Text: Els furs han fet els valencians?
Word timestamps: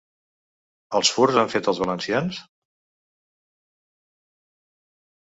Els 0.99 1.11
furs 1.17 1.35
han 1.41 1.51
fet 1.55 1.69
els 1.71 1.81
valencians? 1.83 2.39